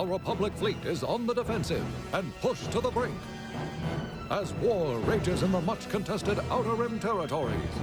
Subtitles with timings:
[0.00, 3.14] the Republic fleet is on the defensive and pushed to the brink.
[4.30, 7.74] As war rages in the much contested Outer Rim territories,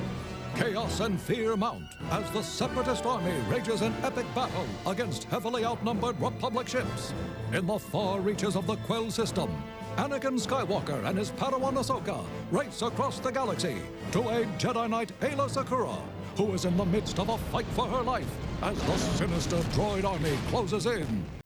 [0.55, 6.19] chaos and fear mount as the Separatist army rages an epic battle against heavily outnumbered
[6.19, 7.13] Republic ships.
[7.53, 9.51] In the far reaches of the Quell system,
[9.97, 13.77] Anakin Skywalker and his Padawan Ahsoka race across the galaxy
[14.11, 15.99] to aid Jedi Knight Aayla Secura,
[16.35, 20.03] who is in the midst of a fight for her life as the sinister droid
[20.03, 21.36] army closes in.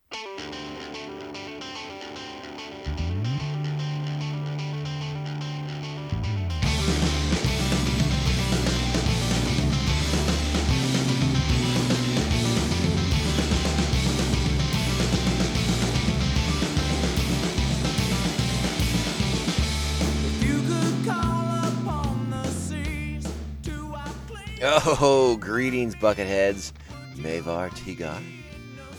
[24.84, 26.72] Oh, greetings, Bucketheads.
[27.18, 28.20] Mavar Tigar.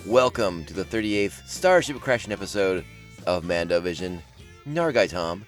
[0.07, 2.85] Welcome to the 38th Starship Crashing episode
[3.27, 4.23] of Mando Vision.
[4.65, 5.45] Nargai Tom.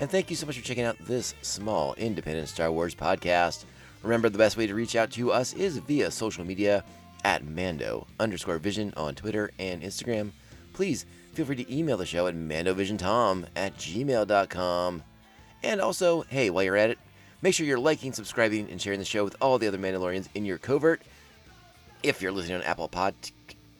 [0.00, 3.66] And thank you so much for checking out this small, independent Star Wars podcast.
[4.02, 6.82] Remember, the best way to reach out to us is via social media
[7.24, 10.32] at Mando underscore Vision on Twitter and Instagram.
[10.72, 15.04] Please feel free to email the show at mandovisiontom at gmail.com.
[15.62, 16.98] And also, hey, while you're at it,
[17.40, 20.44] Make sure you're liking, subscribing, and sharing the show with all the other Mandalorians in
[20.44, 21.02] your covert.
[22.02, 23.14] If you're listening on Apple Pod,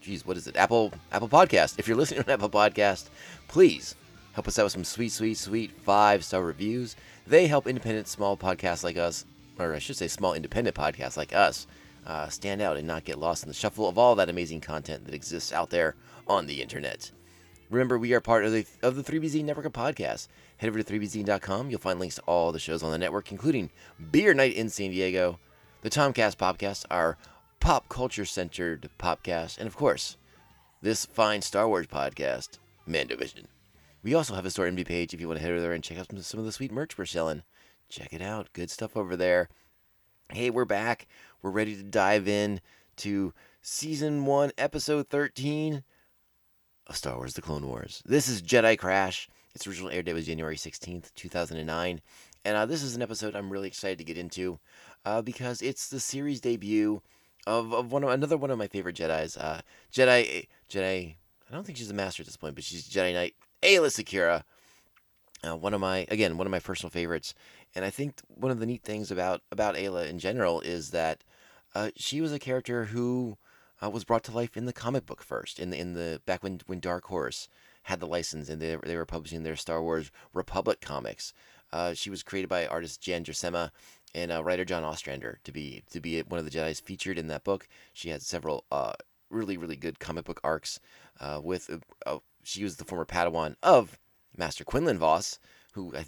[0.00, 0.56] geez, what is it?
[0.56, 1.76] Apple Apple Podcast.
[1.76, 3.08] If you're listening on Apple Podcast,
[3.48, 3.96] please
[4.34, 6.94] help us out with some sweet, sweet, sweet five star reviews.
[7.26, 9.24] They help independent small podcasts like us,
[9.58, 11.66] or I should say, small independent podcasts like us,
[12.06, 15.04] uh, stand out and not get lost in the shuffle of all that amazing content
[15.04, 15.96] that exists out there
[16.28, 17.10] on the internet.
[17.70, 20.28] Remember, we are part of the of the 3BZ network of podcasts.
[20.56, 21.70] Head over to 3BZ.com.
[21.70, 23.70] You'll find links to all the shows on the network, including
[24.10, 25.38] Beer Night in San Diego,
[25.82, 27.18] the Tomcast Podcast, our
[27.60, 30.16] pop culture centered podcast, and of course,
[30.80, 33.44] this fine Star Wars podcast, Mandovision.
[34.02, 35.84] We also have a store MD page if you want to head over there and
[35.84, 37.42] check out some, some of the sweet merch we're selling.
[37.88, 38.52] Check it out.
[38.52, 39.48] Good stuff over there.
[40.30, 41.06] Hey, we're back.
[41.42, 42.60] We're ready to dive in
[42.96, 45.82] to season 1, episode 13
[46.88, 48.02] of Star Wars The Clone Wars.
[48.06, 49.28] This is Jedi Crash.
[49.54, 52.00] Its original air date was January 16th, 2009.
[52.44, 54.58] And uh, this is an episode I'm really excited to get into
[55.04, 57.02] uh, because it's the series debut
[57.46, 59.36] of, of one of, another one of my favorite Jedi's.
[59.36, 59.60] Uh,
[59.92, 61.14] Jedi, Jedi,
[61.50, 64.42] I don't think she's a master at this point, but she's Jedi Knight Aayla Secura.
[65.46, 67.34] Uh, one of my, again, one of my personal favorites.
[67.74, 71.22] And I think one of the neat things about, about Aayla in general is that
[71.74, 73.36] uh, she was a character who
[73.82, 76.42] uh, was brought to life in the comic book first, in the, in the back
[76.42, 77.48] when, when Dark Horse
[77.82, 81.32] had the license and they, they were publishing their Star Wars Republic comics.
[81.72, 83.70] Uh, she was created by artist Jan Duursema
[84.14, 87.28] and uh, writer John Ostrander to be to be one of the Jedi's featured in
[87.28, 87.68] that book.
[87.92, 88.92] She had several uh,
[89.30, 90.80] really really good comic book arcs.
[91.20, 91.70] Uh, with
[92.06, 93.98] uh, she was the former Padawan of
[94.36, 95.38] Master Quinlan Vos,
[95.72, 96.06] who I'm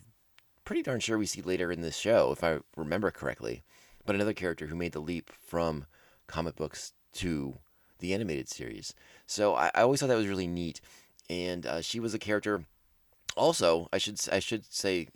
[0.65, 3.63] pretty darn sure we see later in this show, if I remember correctly.
[4.07, 5.85] But another character who made the leap from
[6.27, 7.59] comic books to
[7.99, 8.95] the animated series.
[9.27, 10.81] So I, I always thought that was really neat
[11.31, 12.65] and uh, she was a character.
[13.37, 15.09] Also, I should I should say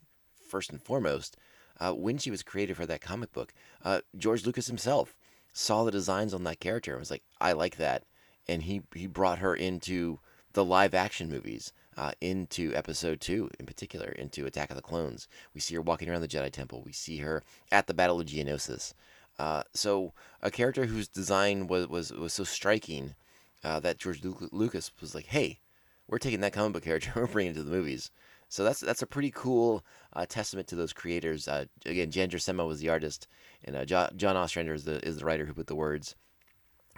[0.49, 1.37] first and foremost,
[1.81, 3.53] uh, when she was created for that comic book,
[3.85, 5.17] uh, George Lucas himself
[5.53, 8.05] saw the designs on that character and was like, "I like that,"
[8.47, 10.21] and he he brought her into
[10.53, 11.73] the live action movies.
[11.97, 15.29] Uh, into episode two, in particular, into Attack of the Clones.
[15.55, 16.83] We see her walking around the Jedi Temple.
[16.85, 18.95] We see her at the Battle of Geonosis.
[19.39, 20.13] Uh, so
[20.43, 23.15] a character whose design was was, was so striking
[23.63, 25.61] uh, that George Lucas was like, "Hey,
[26.09, 28.11] we're taking that comic book character, we're bringing it to the movies.
[28.49, 31.49] So that's that's a pretty cool uh, testament to those creators.
[31.49, 33.27] Uh, again, Jan Duursema was the artist,
[33.65, 36.15] and uh, John, John Ostrander is the is the writer who put the words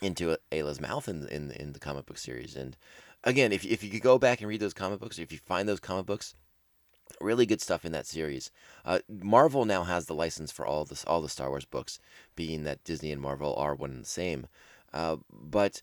[0.02, 2.56] into Aayla's mouth in in in the comic book series.
[2.56, 2.76] And
[3.25, 5.69] again, if if you could go back and read those comic books, if you find
[5.69, 6.34] those comic books,
[7.21, 8.50] really good stuff in that series.
[8.84, 11.99] Uh, Marvel now has the license for all this all the Star Wars books,
[12.34, 14.47] being that Disney and Marvel are one and the same.
[14.93, 15.83] Uh, but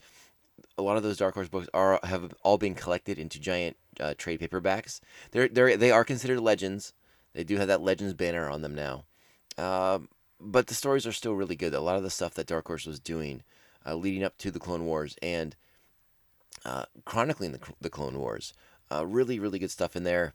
[0.78, 4.14] a lot of those Dark Horse books are have all been collected into giant uh,
[4.18, 5.00] trade paperbacks.
[5.32, 6.94] They're they they are considered legends.
[7.34, 9.06] They do have that legends banner on them now,
[9.58, 10.10] um,
[10.40, 11.74] but the stories are still really good.
[11.74, 13.44] A lot of the stuff that Dark Horse was doing,
[13.86, 15.56] uh, leading up to the Clone Wars and
[16.64, 18.54] uh, chronicling the the Clone Wars,
[18.92, 20.34] uh, really really good stuff in there.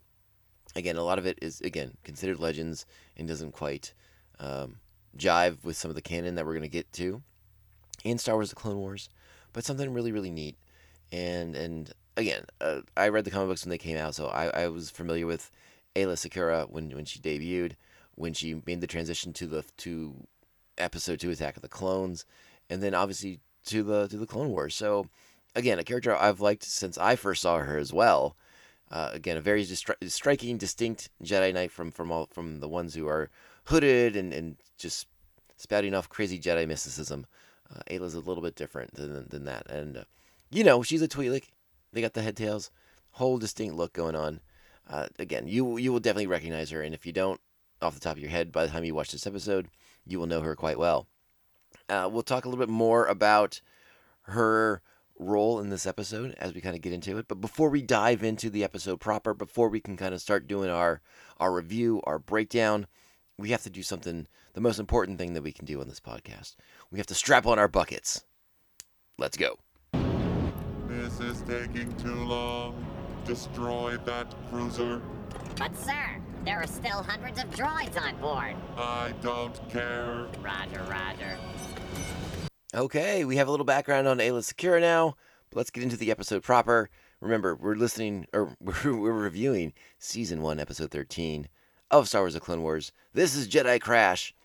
[0.75, 2.85] Again, a lot of it is again considered legends
[3.17, 3.93] and doesn't quite
[4.39, 4.77] um,
[5.17, 7.21] jive with some of the canon that we're going to get to
[8.03, 9.09] in Star Wars: The Clone Wars
[9.53, 10.57] but something really really neat.
[11.11, 14.63] And and again, uh, I read the comic books when they came out, so I,
[14.63, 15.51] I was familiar with
[15.95, 17.73] Aayla Secura when when she debuted,
[18.15, 20.27] when she made the transition to the to
[20.77, 22.25] episode two Attack of the Clones,
[22.69, 24.75] and then obviously to the to the Clone Wars.
[24.75, 25.07] So
[25.55, 28.35] again, a character I've liked since I first saw her as well.
[28.91, 32.95] Uh, again, a very distri- striking, distinct Jedi Knight from from all from the ones
[32.95, 33.29] who are
[33.65, 35.07] hooded and, and just
[35.57, 37.27] spouting off crazy Jedi mysticism.
[37.73, 40.03] Uh, Aayla's a little bit different than than that, and uh,
[40.49, 41.49] you know she's a Twi'lek.
[41.93, 42.71] They got the head tails,
[43.11, 44.39] whole distinct look going on.
[44.89, 47.39] Uh, again, you you will definitely recognize her, and if you don't,
[47.81, 49.67] off the top of your head, by the time you watch this episode,
[50.07, 51.07] you will know her quite well.
[51.87, 53.61] Uh, we'll talk a little bit more about
[54.23, 54.81] her
[55.19, 57.27] role in this episode as we kind of get into it.
[57.27, 60.69] But before we dive into the episode proper, before we can kind of start doing
[60.69, 61.01] our
[61.37, 62.87] our review, our breakdown,
[63.37, 65.99] we have to do something the most important thing that we can do on this
[65.99, 66.55] podcast.
[66.91, 68.23] We have to strap on our buckets.
[69.17, 69.59] Let's go.
[70.87, 72.85] This is taking too long.
[73.25, 75.01] Destroy that cruiser.
[75.57, 78.55] But sir, there are still hundreds of droids on board.
[78.77, 80.27] I don't care.
[80.41, 81.37] Roger, roger.
[82.71, 85.15] Okay, we have a little background on Aayla Secura now,
[85.49, 86.91] but let's get into the episode proper.
[87.19, 91.47] Remember, we're listening, or we're, we're reviewing season 1, episode 13
[91.89, 92.91] of Star Wars The Clone Wars.
[93.11, 94.35] This is Jedi Crash.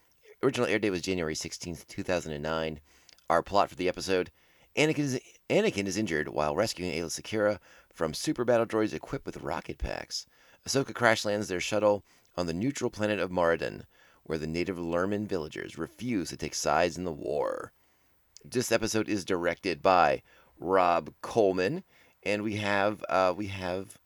[0.42, 2.80] Original air date was January 16th, 2009.
[3.28, 4.30] Our plot for the episode
[4.74, 7.58] Anakin is, Anakin is injured while rescuing Ayla Secura
[7.92, 10.24] from super battle droids equipped with rocket packs.
[10.66, 12.06] Ahsoka crash lands their shuttle
[12.38, 13.82] on the neutral planet of Maridun,
[14.22, 17.74] where the native Lurmen villagers refuse to take sides in the war.
[18.46, 20.20] This episode is directed by
[20.58, 21.82] Rob Coleman,
[22.22, 23.96] and we have uh, we have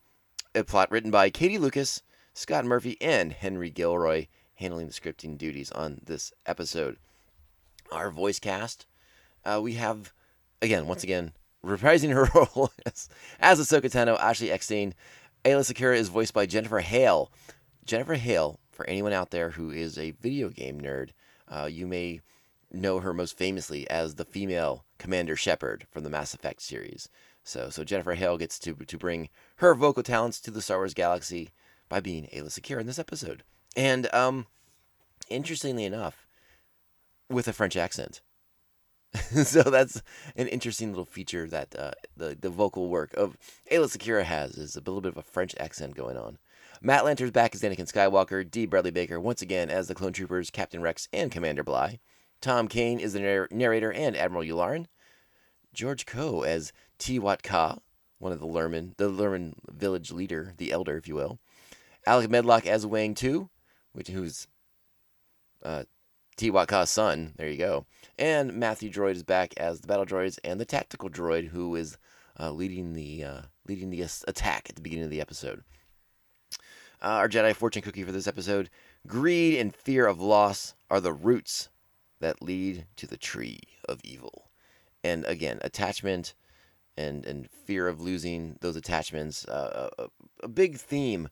[0.54, 2.02] a plot written by Katie Lucas,
[2.34, 6.98] Scott Murphy, and Henry Gilroy handling the scripting duties on this episode.
[7.90, 8.86] Our voice cast,
[9.44, 10.12] uh, we have
[10.62, 11.32] again once again
[11.64, 13.08] reprising her role as,
[13.40, 14.94] as Ahsoka Tano, Ashley Eckstein.
[15.44, 17.32] Aayla Secura is voiced by Jennifer Hale.
[17.84, 21.10] Jennifer Hale, for anyone out there who is a video game nerd,
[21.48, 22.20] uh, you may
[22.72, 27.08] know her most famously as the female Commander Shepard from the Mass Effect series.
[27.42, 30.94] So, so Jennifer Hale gets to to bring her vocal talents to the Star Wars
[30.94, 31.50] galaxy
[31.88, 33.42] by being Aayla Secura in this episode.
[33.76, 34.46] And um,
[35.30, 36.26] interestingly enough,
[37.30, 38.20] with a French accent.
[39.14, 40.02] so that's
[40.36, 43.38] an interesting little feature that uh, the the vocal work of
[43.70, 46.38] Aayla Secura has is a little bit of a French accent going on.
[46.80, 48.66] Matt Lanter's back as Anakin Skywalker, D.
[48.66, 51.98] Bradley Baker once again as the Clone Troopers, Captain Rex, and Commander Bly.
[52.40, 54.86] Tom Kane is the narr- narrator and Admiral Yularen.
[55.72, 57.78] George Coe as Tee Watt Kaa,
[58.18, 61.38] one of the Lurmen, the Lurmen village leader, the elder, if you will.
[62.06, 63.50] Alec Medlock as Wag Too,
[63.92, 64.46] which who's
[65.62, 65.84] uh,
[66.84, 67.34] son.
[67.36, 67.86] There you go.
[68.18, 71.98] And Matthew Wood is back as the battle droids and the tactical droid, who is
[72.38, 75.64] uh, leading the uh, leading the attack at the beginning of the episode.
[77.00, 78.70] Uh, our Jedi fortune cookie for this episode:
[79.06, 81.68] greed and fear of loss are the roots
[82.20, 84.50] that lead to the tree of evil.
[85.04, 86.34] And again, attachment
[86.96, 90.08] and and fear of losing those attachments, uh, a,
[90.42, 91.28] a, big theme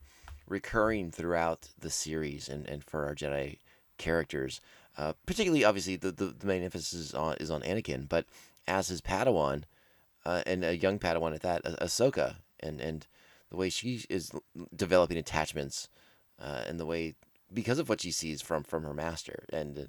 [0.47, 3.59] recurring throughout the series and, and for our Jedi
[3.99, 4.61] characters.
[4.97, 8.25] Uh, particularly, obviously, the, the, the, main emphasis is on, is on Anakin, but
[8.67, 9.65] as his Padawan,
[10.25, 13.07] uh, and a young Padawan at that, ah- Ahsoka, and, and
[13.51, 14.31] the way she is
[14.75, 15.89] developing attachments,
[16.41, 17.15] uh, and the way
[17.53, 19.45] because of what she sees from from her master.
[19.53, 19.83] And uh,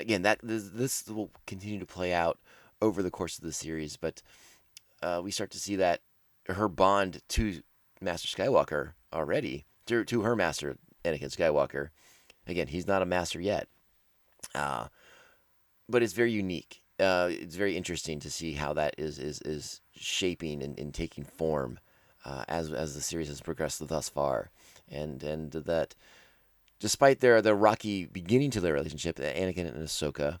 [0.00, 2.38] again, that this, this, will continue to play out
[2.80, 4.22] over the course of the series, but
[5.02, 6.00] uh, we start to see that
[6.46, 7.62] her bond to
[8.00, 11.90] Master Skywalker already to to her master Anakin Skywalker.
[12.46, 13.68] Again, he's not a master yet,
[14.54, 14.88] uh,
[15.88, 16.82] but it's very unique.
[16.98, 21.24] Uh, it's very interesting to see how that is is is shaping and, and taking
[21.24, 21.78] form
[22.24, 24.50] uh, as as the series has progressed thus far,
[24.90, 25.94] and and that
[26.82, 30.40] despite their the rocky beginning to their relationship, Anakin and Ahsoka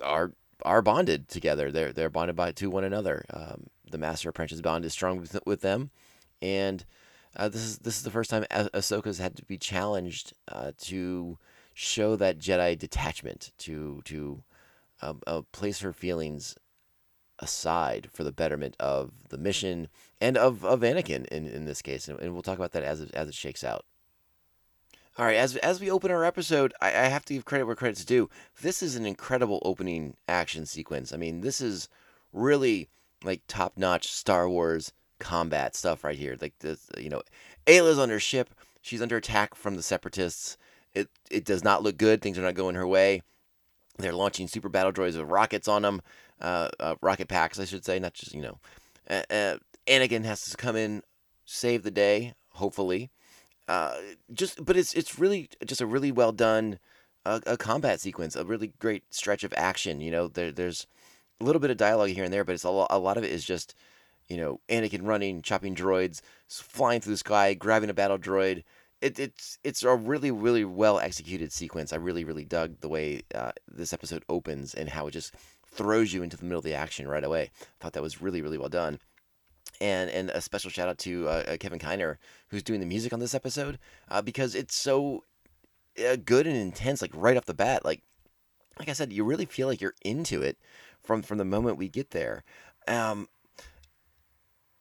[0.00, 1.70] are are bonded together.
[1.70, 3.24] They're they're bonded by to one another.
[3.32, 5.90] Um, the master apprentice bond is strong with, with them,
[6.42, 6.84] and
[7.36, 10.72] uh, this is this is the first time ah- Ahsoka's had to be challenged uh,
[10.78, 11.38] to
[11.72, 14.42] show that Jedi detachment, to to
[15.00, 16.56] um, uh, place her feelings
[17.38, 19.88] aside for the betterment of the mission
[20.20, 23.00] and of, of Anakin in, in this case, and, and we'll talk about that as
[23.00, 23.84] it, as it shakes out.
[25.18, 27.74] All right, as as we open our episode, I, I have to give credit where
[27.74, 28.28] credit's due.
[28.60, 31.10] This is an incredible opening action sequence.
[31.10, 31.88] I mean, this is
[32.34, 32.90] really
[33.24, 36.36] like top notch Star Wars combat stuff right here.
[36.38, 37.22] Like this, you know,
[37.66, 38.50] Aayla's on her ship.
[38.82, 40.58] She's under attack from the Separatists.
[40.94, 42.20] It it does not look good.
[42.20, 43.22] Things are not going her way.
[43.98, 46.02] They're launching super battle droids with rockets on them,
[46.42, 48.58] uh, uh, rocket packs, I should say, not just you know.
[49.08, 49.56] Uh, uh
[49.86, 51.02] Anakin has to come in,
[51.46, 53.10] save the day, hopefully.
[53.68, 53.96] Uh,
[54.32, 56.78] just but it's it's really just a really well done
[57.26, 60.00] uh, a combat sequence, a really great stretch of action.
[60.00, 60.86] You know, there there's
[61.40, 63.24] a little bit of dialogue here and there, but it's a lot, a lot of
[63.24, 63.74] it is just,
[64.28, 68.62] you know, Anakin running, chopping droids, flying through the sky, grabbing a battle droid.
[69.02, 71.92] It, it's it's a really really well executed sequence.
[71.92, 75.34] I really really dug the way uh, this episode opens and how it just
[75.68, 77.50] throws you into the middle of the action right away.
[77.60, 79.00] I thought that was really really well done.
[79.80, 82.16] And and a special shout out to uh, uh, Kevin Kiner
[82.48, 83.78] who's doing the music on this episode
[84.08, 85.24] uh, because it's so
[85.98, 87.84] uh, good and intense like right off the bat.
[87.84, 88.02] Like
[88.78, 90.58] like I said, you really feel like you're into it
[91.02, 92.42] from from the moment we get there.
[92.88, 93.28] Um,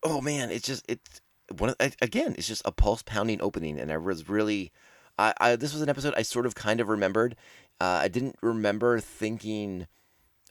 [0.04, 1.22] oh man, it's just it's
[1.58, 4.72] one of, again, it's just a pulse pounding opening, and I was really,
[5.18, 7.36] I, I this was an episode I sort of kind of remembered.
[7.80, 9.88] Uh, I didn't remember thinking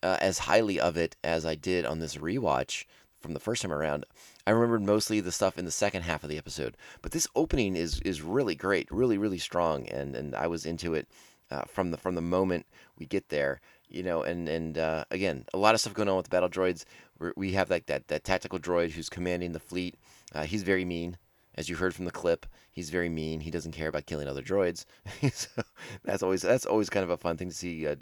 [0.02, 2.84] uh, as highly of it as I did on this rewatch
[3.24, 4.04] from the first time around.
[4.46, 7.74] I remembered mostly the stuff in the second half of the episode, but this opening
[7.74, 11.08] is is really great, really really strong, and and I was into it
[11.50, 12.66] uh, from the from the moment
[12.98, 13.62] we get there.
[13.88, 16.50] You know, and and uh, again, a lot of stuff going on with the battle
[16.50, 16.84] droids.
[17.18, 19.96] We're, we have like that that tactical droid who's commanding the fleet.
[20.34, 21.16] Uh, he's very mean,
[21.54, 22.44] as you heard from the clip.
[22.72, 23.40] He's very mean.
[23.40, 24.84] He doesn't care about killing other droids.
[25.32, 25.62] so
[26.02, 27.86] that's always that's always kind of a fun thing to see.
[27.86, 27.94] Uh,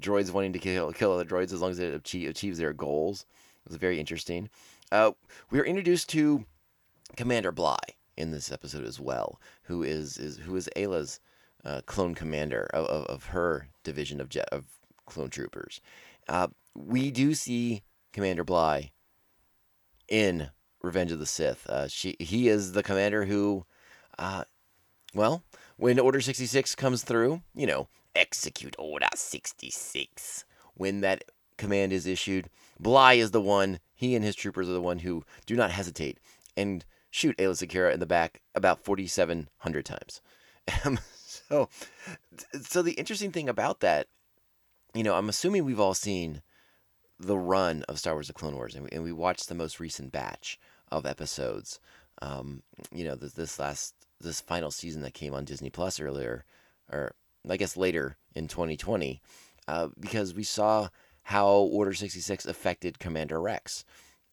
[0.00, 3.26] droids wanting to kill kill other droids as long as it achieve, achieves their goals.
[3.64, 4.48] It was very interesting.
[4.90, 5.12] Uh,
[5.50, 6.44] we are introduced to
[7.16, 7.78] Commander Bly
[8.16, 11.20] in this episode as well, who is, is who is Aayla's
[11.64, 14.64] uh, clone commander of, of, of her division of jet of
[15.06, 15.80] clone troopers.
[16.28, 18.92] Uh, we do see Commander Bly
[20.08, 20.50] in
[20.82, 21.66] Revenge of the Sith.
[21.68, 23.66] Uh, she he is the commander who,
[24.18, 24.44] uh,
[25.14, 25.42] well,
[25.76, 30.44] when Order sixty six comes through, you know, execute Order sixty six.
[30.74, 31.24] When that
[31.58, 32.48] command is issued,
[32.80, 33.78] Bly is the one.
[33.94, 36.18] He and his troopers are the one who do not hesitate
[36.56, 40.20] and shoot Aayla Secura in the back about forty seven hundred times.
[41.50, 41.68] So,
[42.62, 44.06] so the interesting thing about that,
[44.94, 46.42] you know, I'm assuming we've all seen
[47.18, 49.80] the run of Star Wars: The Clone Wars, and we, and we watched the most
[49.80, 50.58] recent batch
[50.92, 51.80] of episodes.
[52.22, 56.44] Um, you know, this, this last this final season that came on Disney Plus earlier,
[56.90, 57.14] or
[57.48, 59.20] I guess later in 2020,
[59.66, 60.88] uh, because we saw
[61.30, 63.84] how Order 66 affected Commander Rex,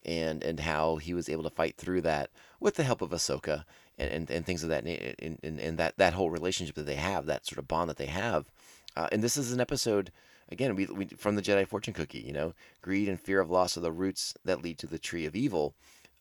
[0.03, 3.65] and and how he was able to fight through that with the help of Ahsoka
[3.99, 6.95] and, and, and things of that and, and, and that that whole relationship that they
[6.95, 8.51] have, that sort of bond that they have.
[8.95, 10.11] Uh, and this is an episode
[10.49, 12.21] again we, we from the Jedi fortune cookie.
[12.25, 15.27] You know, greed and fear of loss are the roots that lead to the tree
[15.27, 15.75] of evil.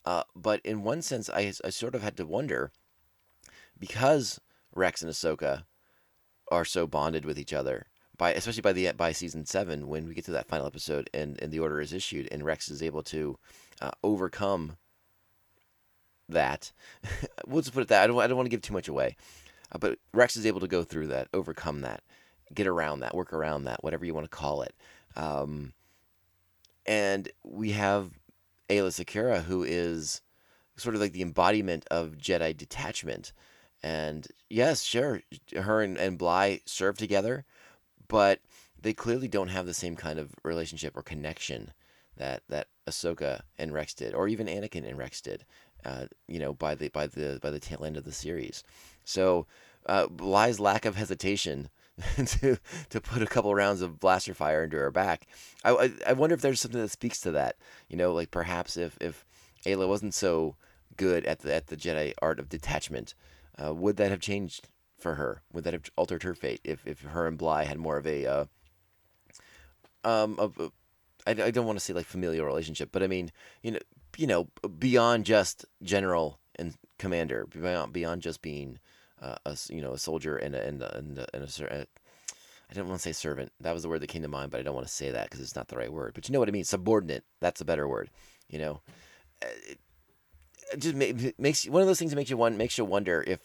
[0.05, 2.71] Uh, but in one sense, I, I sort of had to wonder
[3.81, 4.43] because
[4.75, 5.65] Rex and Ahsoka
[6.53, 7.87] are so bonded with each other
[8.19, 11.41] by especially by the by season seven when we get to that final episode and,
[11.41, 13.39] and the order is issued and Rex is able to
[13.81, 14.77] uh, overcome
[16.29, 16.73] that.
[17.47, 19.17] we'll just put it that I don't I don't want to give too much away,
[19.73, 22.03] uh, but Rex is able to go through that, overcome that,
[22.55, 24.75] get around that, work around that, whatever you want to call it.
[25.17, 25.73] Um,
[26.87, 28.11] and we have
[28.69, 30.21] Aayla Secura, who is
[30.77, 33.33] sort of like the embodiment of Jedi detachment.
[33.83, 35.23] And yes, sure,
[35.57, 37.45] her and, and Bly serve together,
[38.09, 38.41] but
[38.81, 41.73] they clearly don't have the same kind of relationship or connection
[42.17, 45.45] that that Ahsoka and Rex did, or even Anakin and Rex did.
[45.85, 48.65] Uh, you know, by the by the by the tail end of the series.
[49.05, 49.47] So
[49.87, 51.69] uh, Bly's lack of hesitation
[52.17, 52.59] to
[52.91, 55.27] to put a couple rounds of blaster fire into her back.
[55.65, 57.57] I, I, I wonder if there's something that speaks to that.
[57.89, 59.25] You know, like perhaps if if
[59.65, 60.57] Aayla wasn't so
[60.97, 63.15] good at the at the Jedi art of detachment,
[63.63, 65.43] uh, would that have changed for her?
[65.53, 68.27] Would that have altered her fate if if her and Bly had more of a
[68.27, 68.45] uh,
[70.05, 70.71] um of a,
[71.27, 73.79] I, I don't want to say like familial relationship, but I mean you know
[74.17, 74.49] you know
[74.79, 78.79] beyond just general and commander, beyond beyond just being
[79.21, 81.69] uh, a you know a soldier and a, and a, and a, and a, ser-
[81.71, 81.85] uh,
[82.71, 83.53] I didn't want to say servant.
[83.61, 85.25] That was the word that came to mind, but I don't want to say that
[85.25, 86.13] because it's not the right word.
[86.15, 86.65] But you know what I mean.
[86.65, 87.25] Subordinate.
[87.41, 88.11] That's a better word.
[88.49, 88.81] You know,
[89.43, 89.79] Uh, it,
[90.79, 93.41] just ma- makes one of those things that makes you one makes you wonder if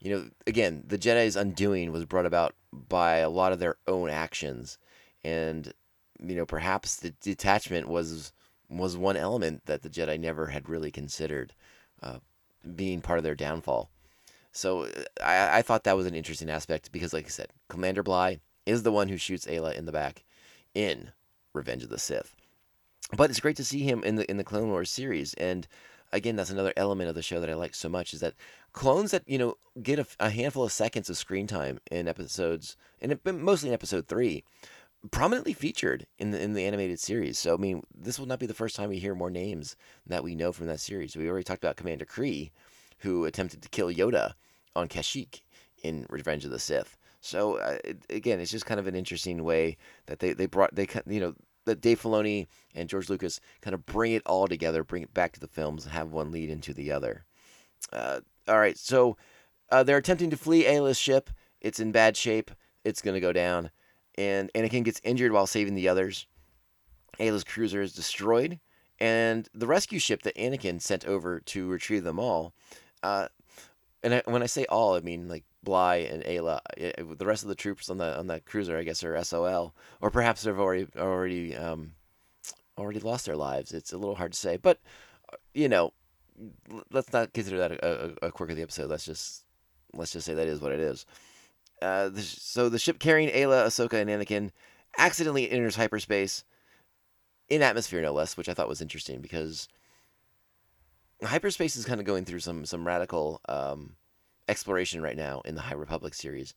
[0.00, 4.10] you know again the Jedi's undoing was brought about by a lot of their own
[4.10, 4.78] actions,
[5.24, 5.72] and
[6.20, 8.32] you know perhaps the detachment was
[8.68, 11.54] was one element that the Jedi never had really considered
[12.02, 12.18] uh,
[12.76, 13.90] being part of their downfall.
[14.52, 14.88] So
[15.22, 18.82] I, I thought that was an interesting aspect because, like I said, Commander Bly is
[18.82, 20.24] the one who shoots Aayla in the back
[20.74, 21.12] in
[21.54, 22.34] Revenge of the Sith.
[23.16, 25.66] But it's great to see him in the in the Clone Wars series, and
[26.12, 28.34] again, that's another element of the show that I like so much is that
[28.72, 32.76] clones that you know get a, a handful of seconds of screen time in episodes,
[33.00, 34.44] and mostly in Episode Three,
[35.10, 37.38] prominently featured in the in the animated series.
[37.38, 40.24] So I mean, this will not be the first time we hear more names that
[40.24, 41.16] we know from that series.
[41.16, 42.52] We already talked about Commander Gree,
[42.98, 44.32] who attempted to kill Yoda
[44.74, 45.42] on Kashyyyk
[45.82, 46.96] in Revenge of the Sith.
[47.20, 50.74] So uh, it, again, it's just kind of an interesting way that they, they brought
[50.74, 51.34] they you know
[51.64, 55.32] that Dave Filoni and George Lucas kind of bring it all together, bring it back
[55.32, 57.24] to the films, have one lead into the other.
[57.92, 59.16] Uh, all right, so
[59.70, 61.30] uh, they're attempting to flee Aayla's ship.
[61.60, 62.50] It's in bad shape.
[62.84, 63.70] It's going to go down,
[64.16, 66.26] and Anakin gets injured while saving the others.
[67.18, 68.60] Aayla's cruiser is destroyed,
[69.00, 72.54] and the rescue ship that Anakin sent over to retrieve them all.
[73.02, 73.28] Uh,
[74.02, 76.60] and I, when I say all, I mean like Bly and Aayla.
[77.18, 80.10] The rest of the troops on the on that cruiser, I guess, are SOL, or
[80.10, 81.92] perhaps they've already already um,
[82.78, 83.72] already lost their lives.
[83.72, 84.78] It's a little hard to say, but
[85.32, 85.92] uh, you know,
[86.90, 88.90] let's not consider that a, a, a quirk of the episode.
[88.90, 89.44] Let's just
[89.94, 91.06] let's just say that is what it is.
[91.80, 94.50] Uh, the, so the ship carrying Aayla, Ahsoka, and Anakin
[94.96, 96.44] accidentally enters hyperspace
[97.48, 99.68] in atmosphere, no less, which I thought was interesting because
[101.22, 103.96] hyperspace is kind of going through some some radical um,
[104.48, 106.54] exploration right now in the High Republic series,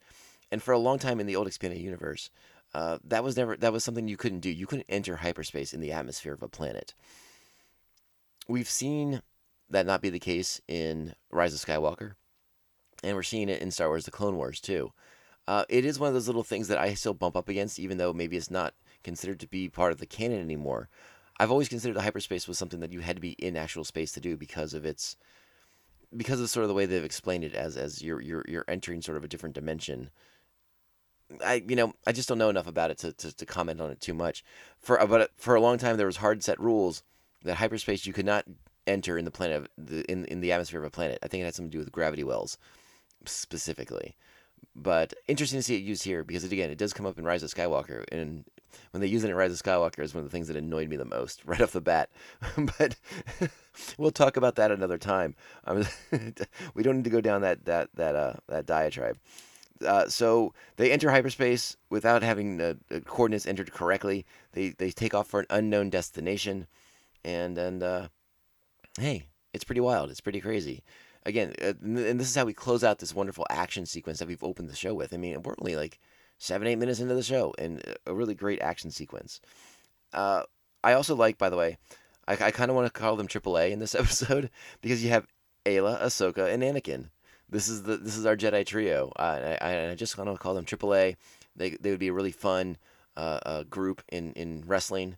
[0.52, 2.30] and for a long time in the old expanded universe,
[2.74, 4.50] uh, that was never that was something you couldn't do.
[4.50, 6.94] You couldn't enter hyperspace in the atmosphere of a planet.
[8.48, 9.22] We've seen
[9.72, 12.14] that not be the case in Rise of Skywalker,
[13.04, 14.92] and we're seeing it in Star Wars: The Clone Wars too.
[15.48, 17.98] Uh, it is one of those little things that I still bump up against, even
[17.98, 18.74] though maybe it's not
[19.04, 20.88] considered to be part of the canon anymore.
[21.40, 24.12] I've always considered the hyperspace was something that you had to be in actual space
[24.12, 25.18] to do because of its
[26.16, 29.02] because of sort of the way they've explained it as as you're you're you're entering
[29.02, 30.12] sort of a different dimension.
[31.44, 33.90] I you know I just don't know enough about it to, to, to comment on
[33.90, 34.44] it too much.
[34.80, 37.04] For but for a long time there was hard set rules
[37.44, 38.46] that hyperspace you could not
[38.88, 41.20] enter in the planet of the, in in the atmosphere of a planet.
[41.24, 42.58] I think it had something to do with gravity wells
[43.26, 44.16] specifically.
[44.76, 47.26] But interesting to see it used here because it, again it does come up in
[47.26, 48.46] Rise of Skywalker and
[48.92, 50.90] when they use it in Rise of Skywalker is one of the things that annoyed
[50.90, 52.10] me the most right off the bat.
[52.78, 52.96] but
[53.98, 55.36] we'll talk about that another time.
[55.66, 55.86] Um,
[56.74, 59.18] we don't need to go down that that that uh, that diatribe.
[59.86, 64.26] Uh, so they enter hyperspace without having the, the, coordinates entered correctly.
[64.52, 66.68] They they take off for an unknown destination,
[67.24, 68.08] and and uh,
[69.00, 70.10] hey, it's pretty wild.
[70.10, 70.84] It's pretty crazy.
[71.26, 74.44] Again, uh, and this is how we close out this wonderful action sequence that we've
[74.44, 75.14] opened the show with.
[75.14, 76.00] I mean, we're only like
[76.38, 79.40] seven, eight minutes into the show, and a really great action sequence.
[80.14, 80.44] Uh,
[80.84, 81.78] I also like, by the way,
[82.28, 84.50] I, I kind of want to call them AAA in this episode
[84.82, 85.28] because you have
[85.66, 87.10] Aayla, Ahsoka, and Anakin.
[87.50, 89.12] This is the this is our Jedi trio.
[89.18, 91.18] Uh, I, I just want to call them AAA.
[91.56, 92.78] They they would be a really fun
[93.18, 95.18] uh, uh, group in in wrestling.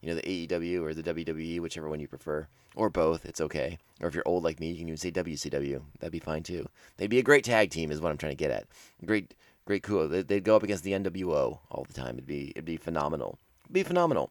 [0.00, 2.46] You know, the AEW or the WWE, whichever one you prefer,
[2.78, 3.26] or both.
[3.26, 3.76] It's okay.
[4.00, 5.82] Or if you're old like me, you can even say WCW.
[5.98, 6.68] That'd be fine too.
[6.96, 8.66] They'd be a great tag team, is what I'm trying to get at.
[9.04, 9.34] Great
[9.66, 10.08] great cool.
[10.08, 12.14] They'd go up against the NWO all the time.
[12.14, 13.38] It'd be it'd be phenomenal.
[13.64, 14.30] It'd be phenomenal.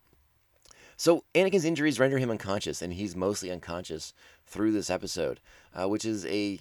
[0.95, 4.13] So Anakin's injuries render him unconscious, and he's mostly unconscious
[4.47, 5.39] through this episode,
[5.75, 6.60] uh, which is a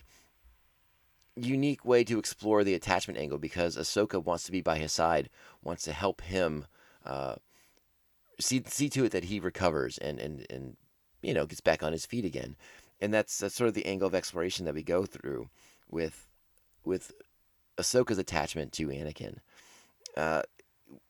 [1.37, 5.31] unique way to explore the attachment angle because Ahsoka wants to be by his side,
[5.63, 6.67] wants to help him
[7.07, 7.37] uh,
[8.41, 10.77] see see to it that he recovers and and and
[11.27, 12.57] you know gets back on his feet again,
[13.01, 15.49] and that's that's sort of the angle of exploration that we go through
[15.91, 16.29] with
[16.85, 17.13] with
[17.79, 19.39] Ahsoka's attachment to Anakin.
[20.17, 20.43] Uh,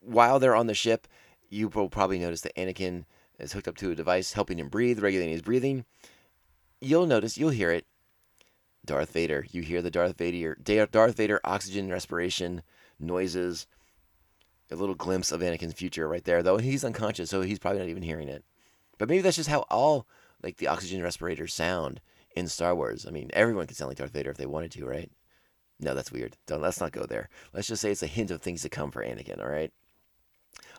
[0.01, 1.07] while they're on the ship,
[1.51, 3.05] you will probably notice that Anakin
[3.39, 5.85] is hooked up to a device helping him breathe, regulating his breathing.
[6.81, 7.87] You'll notice, you'll hear it.
[8.85, 9.45] Darth Vader.
[9.51, 10.57] You hear the Darth Vader,
[10.91, 12.63] Darth Vader oxygen respiration
[12.99, 13.67] noises.
[14.71, 17.89] A little glimpse of Anakin's future right there, though he's unconscious, so he's probably not
[17.89, 18.45] even hearing it.
[18.99, 20.07] But maybe that's just how all
[20.43, 22.01] like the oxygen respirators sound
[22.35, 23.07] in Star Wars.
[23.07, 25.11] I mean, everyone could sound like Darth Vader if they wanted to, right?
[25.81, 26.37] No, that's weird.
[26.47, 27.29] Don't let's not go there.
[27.53, 29.41] Let's just say it's a hint of things to come for Anakin.
[29.41, 29.73] All right.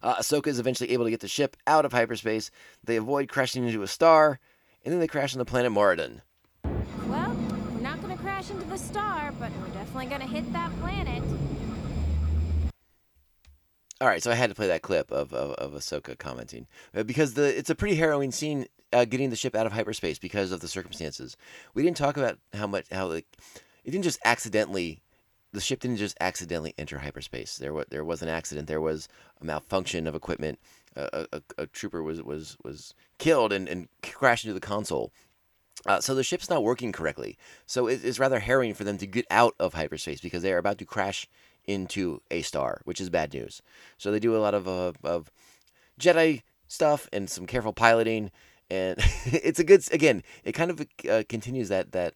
[0.01, 2.51] Uh, Ahsoka is eventually able to get the ship out of hyperspace.
[2.83, 4.39] They avoid crashing into a star,
[4.83, 6.21] and then they crash on the planet Maridun.
[7.07, 7.35] Well,
[7.73, 10.71] we're not going to crash into the star, but we're definitely going to hit that
[10.79, 11.23] planet.
[13.99, 17.03] All right, so I had to play that clip of of, of Ahsoka commenting uh,
[17.03, 20.51] because the it's a pretty harrowing scene uh, getting the ship out of hyperspace because
[20.51, 21.35] of the circumstances.
[21.73, 23.25] We didn't talk about how much how like
[23.83, 25.01] it didn't just accidentally
[25.51, 27.57] the ship didn't just accidentally enter hyperspace.
[27.57, 28.67] There was there was an accident.
[28.67, 29.07] There was
[29.41, 30.59] a malfunction of equipment.
[30.95, 35.11] A, a, a trooper was was was killed and, and crashed into the console.
[35.85, 37.37] Uh, so the ship's not working correctly.
[37.65, 40.57] So it, it's rather harrowing for them to get out of hyperspace because they are
[40.57, 41.27] about to crash
[41.67, 43.61] into a star, which is bad news.
[43.97, 45.31] So they do a lot of uh, of
[45.99, 48.31] Jedi stuff and some careful piloting,
[48.69, 50.23] and it's a good again.
[50.43, 52.15] It kind of uh, continues that that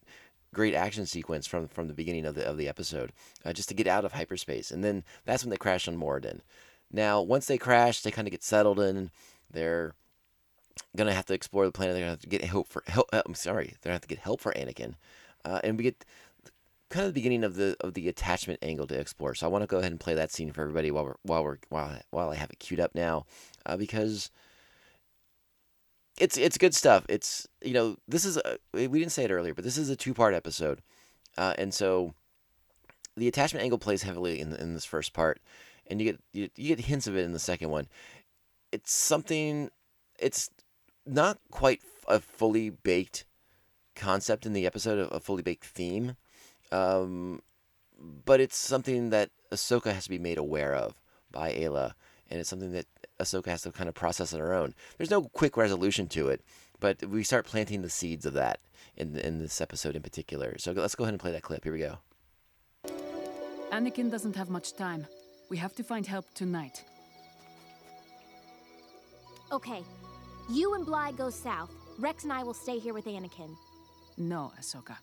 [0.53, 3.11] great action sequence from from the beginning of the of the episode,
[3.45, 6.39] uh, just to get out of hyperspace, and then that's when they crash on Maridun.
[6.91, 9.11] Now, once they crash, they kind of get settled in.
[9.49, 9.93] They're
[10.95, 11.95] gonna have to explore the planet.
[11.95, 13.09] They're gonna have to get help for help.
[13.13, 14.95] Uh, I'm sorry, they're gonna have to get help for Anakin,
[15.45, 16.05] uh, and we get
[16.91, 19.33] kind of the beginning of the of the attachment angle to explore.
[19.33, 21.43] So I want to go ahead and play that scene for everybody while we're while
[21.43, 23.25] we're while while I have it queued up now,
[23.65, 24.29] uh, because
[26.19, 27.05] it's it's good stuff.
[27.09, 29.95] It's you know this is a, we didn't say it earlier, but this is a
[29.95, 30.81] two part episode,
[31.37, 32.13] uh, and so
[33.17, 35.39] the attachment angle plays heavily in in this first part,
[35.87, 37.87] and you get you, you get hints of it in the second one.
[38.71, 39.69] It's something.
[40.19, 40.49] It's
[41.05, 43.25] not quite a fully baked
[43.95, 46.15] concept in the episode, of a fully baked theme,
[46.71, 47.41] um,
[48.25, 50.95] but it's something that Ahsoka has to be made aware of
[51.31, 51.93] by Aayla,
[52.29, 52.85] and it's something that
[53.19, 54.73] Ahsoka has to kind of process on her own.
[54.97, 56.41] There's no quick resolution to it,
[56.79, 58.59] but we start planting the seeds of that
[58.97, 60.55] in in this episode in particular.
[60.57, 61.63] So let's go ahead and play that clip.
[61.63, 61.99] Here we go.
[63.71, 65.07] Anakin doesn't have much time.
[65.49, 66.83] We have to find help tonight.
[69.51, 69.83] Okay.
[70.49, 71.71] You and Bly go south.
[71.99, 73.55] Rex and I will stay here with Anakin.
[74.17, 74.97] No, Ahsoka.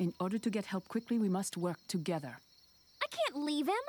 [0.00, 2.38] In order to get help quickly, we must work together.
[3.02, 3.84] I can't leave him.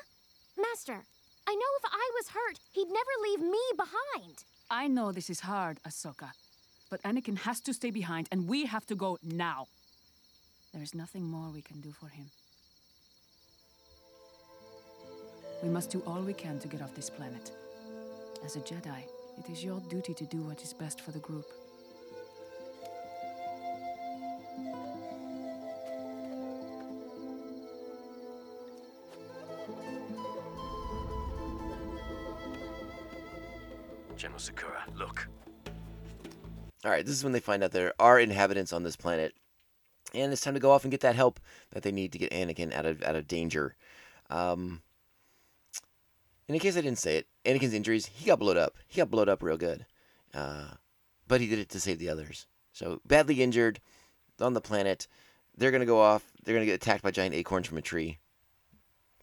[0.57, 1.05] Master,
[1.47, 4.43] I know if I was hurt, he'd never leave me behind.
[4.69, 6.31] I know this is hard, Ahsoka.
[6.89, 9.67] But Anakin has to stay behind, and we have to go now.
[10.73, 12.29] There is nothing more we can do for him.
[15.63, 17.51] We must do all we can to get off this planet.
[18.43, 19.03] As a Jedi,
[19.39, 21.45] it is your duty to do what is best for the group.
[36.91, 39.33] All right, this is when they find out there are inhabitants on this planet,
[40.13, 41.39] and it's time to go off and get that help
[41.71, 43.77] that they need to get Anakin out of out of danger.
[44.29, 44.81] Um,
[46.49, 48.75] in case I didn't say it, Anakin's injuries, he got blowed up.
[48.89, 49.85] He got blowed up real good,
[50.33, 50.71] uh,
[51.29, 52.45] but he did it to save the others.
[52.73, 53.79] So badly injured
[54.41, 55.07] on the planet,
[55.55, 56.29] they're gonna go off.
[56.43, 58.17] They're gonna get attacked by giant acorns from a tree.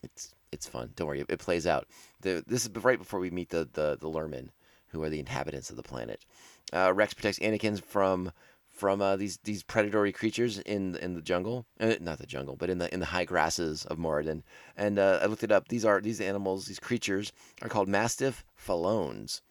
[0.03, 0.93] It's it's fun.
[0.97, 1.87] Don't worry, it plays out.
[2.23, 4.53] The, this is right before we meet the the the Lurmen,
[4.87, 6.25] who are the inhabitants of the planet.
[6.73, 8.33] Uh, Rex protects Anakin from
[8.79, 12.71] from uh, these these predatory creatures in in the jungle, uh, not the jungle, but
[12.71, 14.43] in the in the high grasses of Maridun.
[14.77, 15.69] And uh, I looked it up.
[15.69, 19.43] These are these animals, these creatures are called Mastiff phalones.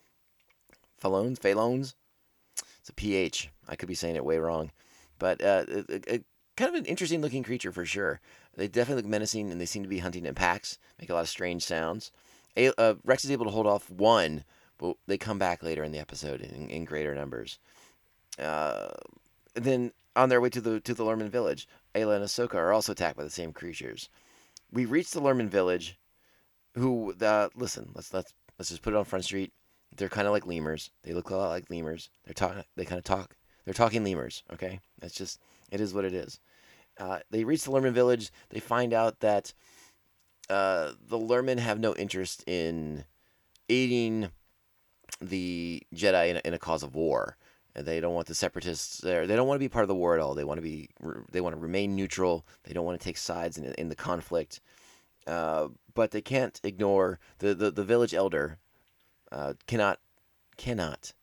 [0.98, 1.96] Phalones, phalones.
[2.80, 3.50] It's a ph.
[3.68, 4.72] I could be saying it way wrong,
[5.20, 6.24] but uh, a, a,
[6.56, 8.22] kind of an interesting looking creature for sure.
[8.56, 10.80] They definitely look menacing, and they seem to be hunting in packs.
[11.00, 12.12] Make a lot of strange sounds.
[12.56, 14.44] A, uh, Rex is able to hold off one,
[14.78, 17.60] but they come back later in the episode in, in greater numbers.
[18.40, 18.90] Uh,
[19.56, 22.92] then on their way to the to the Lurmen village, Aayla and Ahsoka are also
[22.92, 24.10] attacked by the same creatures.
[24.72, 25.98] We reach the Lurmen village,
[26.76, 27.92] who uh, listen.
[27.94, 29.54] Let's let's let's just put it on Front Street.
[29.96, 30.92] They're kind of like lemurs.
[31.04, 32.10] They look a lot like lemurs.
[32.26, 32.63] They're talking.
[32.76, 33.36] They kind of talk.
[33.66, 34.44] They're talking lemurs.
[34.54, 35.40] Okay, that's just
[35.72, 36.40] it is what it is.
[37.00, 38.32] Uh, they reach the Lurmen village.
[38.50, 39.54] They find out that
[40.50, 43.06] uh, the Lurmen have no interest in
[43.70, 44.30] aiding
[45.22, 47.38] the Jedi in a, in a cause of war.
[47.76, 49.28] And they don't want the separatists there.
[49.28, 50.34] They don't want to be part of the war at all.
[50.34, 50.89] They want to be.
[51.32, 52.43] They want to remain neutral.
[52.63, 54.62] They don't want to take sides in, in the conflict.
[55.28, 58.58] Uh, but they can't ignore the, the, the village elder.
[59.32, 60.00] Uh, cannot
[60.56, 61.13] cannot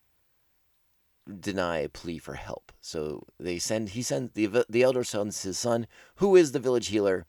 [1.39, 2.71] deny a plea for help.
[2.79, 3.89] So they send.
[3.89, 7.25] He sends the the elder sends his son, who is the village healer,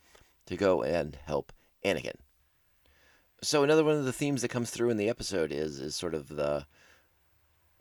[0.47, 1.53] to go and help
[1.85, 2.17] Anakin.
[3.43, 6.15] So another one of the themes that comes through in the episode is is sort
[6.15, 6.67] of the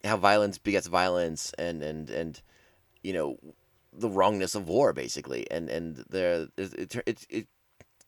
[0.03, 2.41] how violence begets violence and and and
[3.03, 3.37] you know
[3.93, 5.49] the wrongness of war basically.
[5.49, 7.47] And and there it, it, it,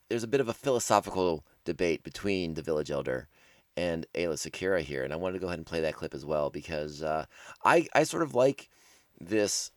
[0.09, 3.27] there's a bit of a philosophical debate between the village elder
[3.75, 5.03] and Aayla Secura here.
[5.03, 7.25] And I wanted to go ahead and play that clip as well because uh,
[7.63, 8.69] I I sort of like
[9.19, 9.71] this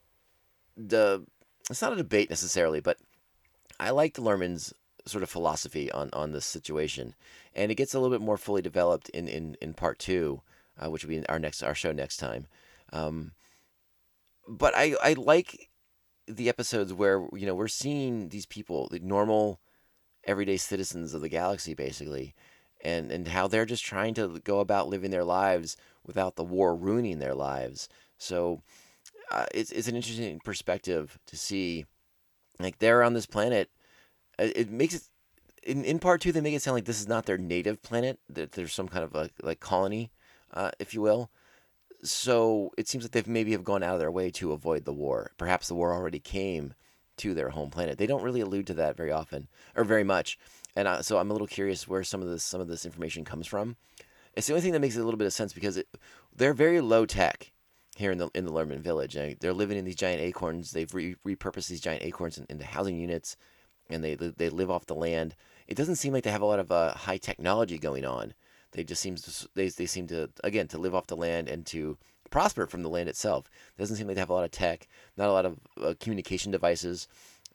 [0.76, 1.24] the
[1.68, 2.98] it's not a debate necessarily but
[3.78, 4.74] I like the Lurmen's
[5.06, 7.14] sort of philosophy on on this situation
[7.54, 10.42] and it gets a little bit more fully developed in in in part two
[10.80, 12.46] uh, which will be our next our show next time.
[12.92, 13.32] Um,
[14.48, 15.70] but I I like
[16.26, 19.60] the episodes where you know we're seeing these people, the normal,
[20.24, 22.34] everyday citizens of the galaxy, basically,
[22.82, 26.74] and and how they're just trying to go about living their lives without the war
[26.74, 27.88] ruining their lives.
[28.18, 28.62] So
[29.30, 31.84] uh, it's it's an interesting perspective to see,
[32.58, 33.70] like they're on this planet.
[34.38, 35.02] It, it makes it
[35.62, 38.18] in, in part two they make it sound like this is not their native planet
[38.28, 40.10] that there's some kind of a like colony
[40.52, 41.30] uh, if you will.
[42.02, 44.92] So it seems like they've maybe have gone out of their way to avoid the
[44.92, 45.32] war.
[45.36, 46.74] Perhaps the war already came
[47.18, 47.98] to their home planet.
[47.98, 50.38] They don't really allude to that very often or very much,
[50.74, 53.24] and uh, so I'm a little curious where some of this some of this information
[53.24, 53.76] comes from.
[54.34, 55.88] It's the only thing that makes a little bit of sense because it,
[56.34, 57.52] they're very low tech
[57.96, 59.18] here in the in the Lurmen village.
[59.40, 60.70] they're living in these giant acorns.
[60.70, 63.36] They've re- repurposed these giant acorns in, into housing units,
[63.90, 65.34] and they they live off the land.
[65.66, 68.34] It doesn't seem like they have a lot of uh, high technology going on.
[68.72, 71.66] They just seems to, they they seem to again to live off the land and
[71.66, 71.98] to
[72.30, 73.50] prosper from the land itself.
[73.76, 76.52] doesn't seem like they have a lot of tech, not a lot of uh, communication
[76.52, 77.08] devices,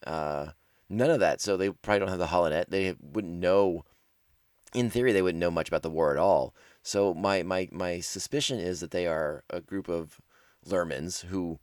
[0.05, 0.47] uh,
[0.89, 1.41] none of that.
[1.41, 2.69] So they probably don't have the holonet.
[2.69, 3.85] They wouldn't know.
[4.73, 6.53] In theory, they wouldn't know much about the war at all.
[6.83, 10.19] So my my my suspicion is that they are a group of
[10.67, 11.59] Lermans who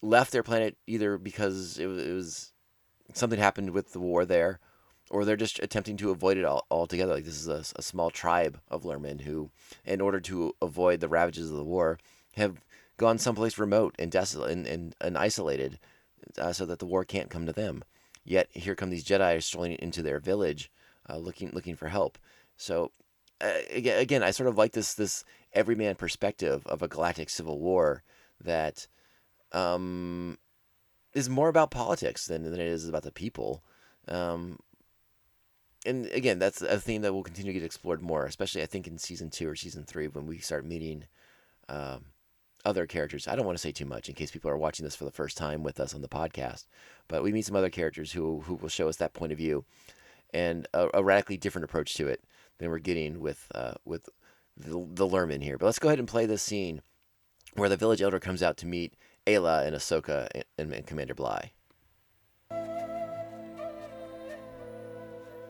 [0.00, 2.52] left their planet either because it was, it was
[3.14, 4.60] something happened with the war there,
[5.10, 7.14] or they're just attempting to avoid it all, altogether.
[7.14, 9.50] Like this is a, a small tribe of Lurmen who,
[9.84, 11.98] in order to avoid the ravages of the war,
[12.36, 12.64] have
[12.96, 15.78] gone someplace remote and desolate and, and, and isolated,
[16.36, 17.82] uh, so that the war can't come to them.
[18.24, 20.70] Yet here come these Jedi strolling into their village,
[21.08, 22.18] uh, looking looking for help.
[22.56, 22.92] So
[23.40, 27.58] uh, again, again, I sort of like this this everyman perspective of a galactic civil
[27.58, 28.02] war
[28.44, 28.86] that
[29.52, 30.36] um,
[31.14, 33.62] is more about politics than, than it is about the people.
[34.06, 34.58] Um,
[35.86, 38.86] and again, that's a theme that will continue to get explored more, especially I think
[38.86, 41.04] in season two or season three when we start meeting
[41.68, 42.06] um,
[42.64, 43.28] other characters.
[43.28, 45.10] I don't want to say too much in case people are watching this for the
[45.10, 46.66] first time with us on the podcast,
[47.06, 49.64] but we meet some other characters who who will show us that point of view
[50.34, 52.22] and a, a radically different approach to it
[52.58, 54.08] than we're getting with uh, with
[54.56, 55.56] the, the Lurmen here.
[55.58, 56.82] But let's go ahead and play this scene
[57.54, 58.94] where the village elder comes out to meet
[59.28, 60.26] Aayla and Ahsoka
[60.58, 61.52] and, and Commander Bly.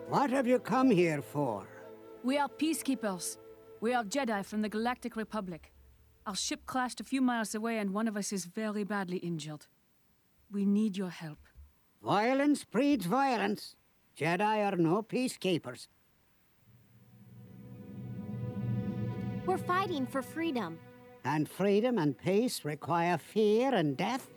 [0.08, 1.66] What have you come here for?
[2.24, 3.36] We are peacekeepers.
[3.80, 5.72] We are Jedi from the Galactic Republic.
[6.26, 9.66] Our ship crashed a few miles away and one of us is very badly injured.
[10.50, 11.38] We need your help.
[12.02, 13.76] Violence breeds violence.
[14.18, 15.86] Jedi are no peacekeepers.
[19.46, 20.78] We're fighting for freedom.
[21.28, 24.30] And freedom and peace require fear and death.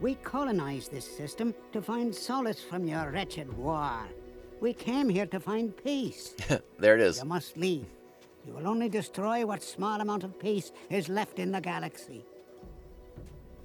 [0.00, 4.06] We colonized this system to find solace from your wretched war.
[4.60, 6.36] We came here to find peace.
[6.78, 7.18] there it is.
[7.18, 7.86] You must leave.
[8.46, 12.24] You will only destroy what small amount of peace is left in the galaxy.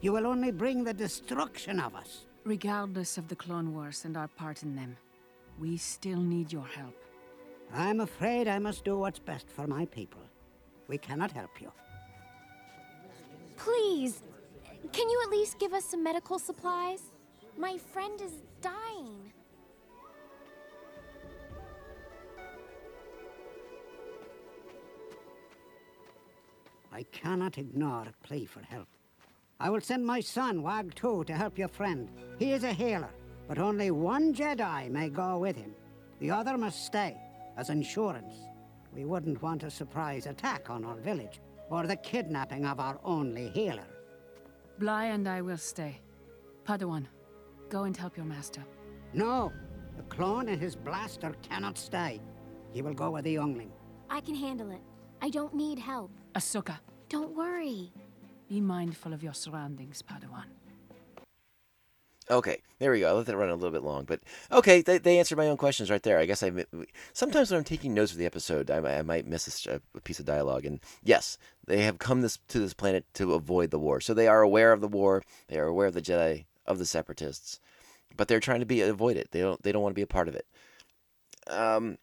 [0.02, 2.26] You will only bring the destruction of us.
[2.44, 4.98] Regardless of the Clone Wars and our part in them,
[5.60, 6.96] we still need your help.
[7.72, 10.22] I'm afraid I must do what's best for my people.
[10.94, 11.72] We cannot help you.
[13.58, 14.22] Please,
[14.92, 17.02] can you at least give us some medical supplies?
[17.58, 19.34] My friend is dying.
[26.92, 28.88] I cannot ignore a plea for help.
[29.60, 32.08] I will send my son, Wag Too, to help your friend.
[32.38, 33.10] He is a healer,
[33.48, 35.74] but only one Jedi may go with him.
[36.20, 37.18] The other must stay,
[37.58, 38.36] as insurance.
[38.96, 43.50] We wouldn't want a surprise attack on our village, or the kidnapping of our only
[43.50, 43.88] healer.
[44.80, 46.02] Bly and I will stay.
[46.66, 47.06] Padawan,
[47.70, 48.64] go and help your master.
[49.14, 49.52] No,
[49.98, 52.20] the clone and his blaster cannot stay.
[52.72, 53.72] He will go with the youngling.
[54.10, 54.82] I can handle it.
[55.22, 56.12] I don't need help.
[56.36, 56.78] Ahsoka,
[57.10, 57.92] Don't worry.
[58.50, 60.46] be mindful of your surroundings, Padawan.
[62.32, 63.10] Okay, there we go.
[63.10, 65.58] I let that run a little bit long, but okay, they, they answered my own
[65.58, 66.20] questions right there.
[66.20, 66.52] I guess I
[67.12, 70.26] sometimes when I'm taking notes of the episode, I, I might miss a piece of
[70.26, 70.66] dialogue.
[70.66, 74.28] And yes, they have come this to this planet to avoid the war, so they
[74.28, 75.22] are aware of the war.
[75.50, 77.60] They are aware of the Jedi of the Separatists,
[78.16, 79.30] but they're trying to be avoid it.
[79.32, 80.46] They don't they don't want to be a part of it.
[81.48, 81.98] Um,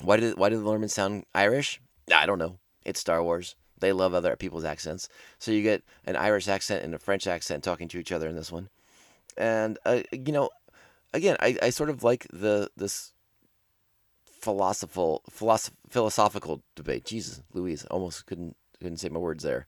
[0.00, 1.80] why did why did the Lurmen sound Irish?
[2.12, 2.58] I don't know.
[2.84, 3.54] It's Star Wars.
[3.78, 7.62] They love other people's accents, so you get an Irish accent and a French accent
[7.62, 8.70] talking to each other in this one
[9.36, 10.50] and uh, you know
[11.12, 13.12] again I, I sort of like the this
[14.40, 17.04] philosophical philosoph- philosophical debate.
[17.04, 19.66] Jesus louise almost couldn't couldn't say my words there.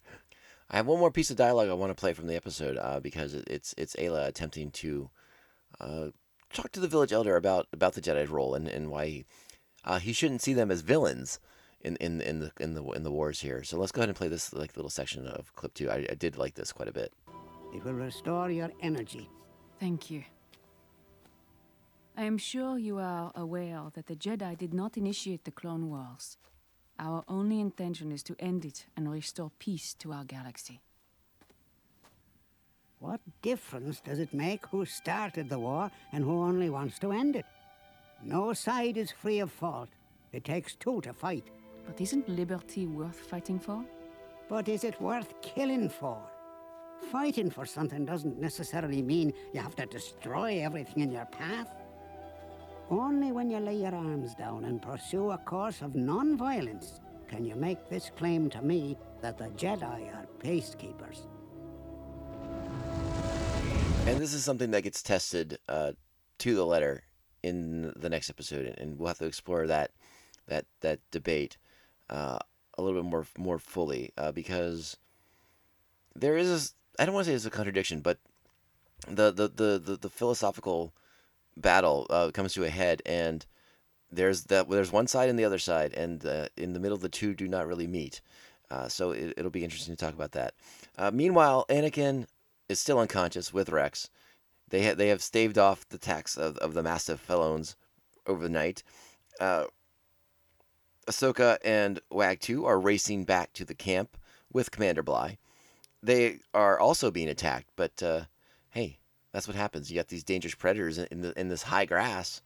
[0.69, 2.99] I have one more piece of dialogue i want to play from the episode uh,
[2.99, 5.09] because it, it's it's ayla attempting to
[5.79, 6.09] uh,
[6.53, 9.25] talk to the village elder about about the jedi's role and, and why he,
[9.83, 11.39] uh, he shouldn't see them as villains
[11.81, 13.63] in, in in the in the in the wars here.
[13.63, 15.89] So let's go ahead and play this like little section of clip two.
[15.89, 17.13] I, I did like this quite a bit.
[17.73, 19.29] It will restore your energy.
[19.79, 20.23] Thank you.
[22.17, 26.37] I am sure you are aware that the Jedi did not initiate the Clone Wars.
[26.99, 30.81] Our only intention is to end it and restore peace to our galaxy.
[32.99, 37.37] What difference does it make who started the war and who only wants to end
[37.37, 37.45] it?
[38.21, 39.87] No side is free of fault.
[40.33, 41.45] It takes two to fight.
[41.85, 43.85] But isn't liberty worth fighting for?
[44.49, 46.21] But is it worth killing for?
[47.11, 51.69] Fighting for something doesn't necessarily mean you have to destroy everything in your path.
[52.89, 57.55] Only when you lay your arms down and pursue a course of non-violence can you
[57.55, 61.27] make this claim to me that the Jedi are peacekeepers.
[64.07, 65.91] And this is something that gets tested uh,
[66.39, 67.03] to the letter
[67.43, 69.91] in the next episode, and we'll have to explore that
[70.47, 71.57] that that debate
[72.09, 72.39] uh,
[72.77, 74.97] a little bit more more fully uh, because
[76.15, 78.17] there is I don't want to say it's a contradiction, but
[79.07, 80.93] the the the the, the philosophical
[81.55, 83.45] battle uh, comes to a head, and
[84.11, 87.07] there's that there's one side and the other side, and uh, in the middle, the
[87.07, 88.21] two do not really meet.
[88.69, 90.53] Uh, so it, will be interesting to talk about that.
[90.97, 92.27] Uh, meanwhile, Anakin
[92.67, 94.09] is still unconscious with Rex.
[94.67, 97.75] They ha- they have staved off the attacks of, of the massive Phalones
[98.27, 98.83] over the night.
[99.39, 99.65] Uh,
[101.07, 104.17] Ahsoka and Wag Too are racing back to the camp
[104.51, 105.39] with Commander Bly.
[106.01, 108.21] They are also being attacked, but uh,
[108.69, 108.99] hey,
[109.31, 109.89] that's what happens.
[109.89, 112.41] You got these dangerous predators in, the, in this high grass,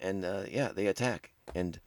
[0.00, 1.32] and uh, yeah, they attack.
[1.54, 1.80] And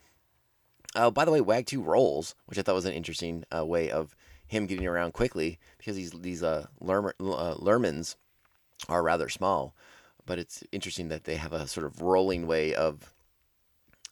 [0.95, 3.89] uh, by the way, Wag Too rolls, which I thought was an interesting uh, way
[3.89, 4.15] of
[4.47, 8.15] him getting around quickly because these these uh, Lurm- uh, Lurmens
[8.87, 9.75] are rather small,
[10.25, 13.13] but it's interesting that they have a sort of rolling way of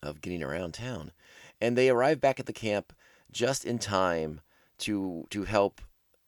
[0.04, 1.12] of getting around town,
[1.62, 2.94] and they arrive back at the camp
[3.32, 4.42] just in time
[4.80, 5.82] to to help